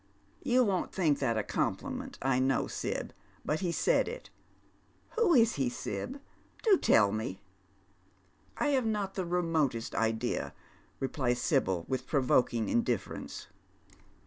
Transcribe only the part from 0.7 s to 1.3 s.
think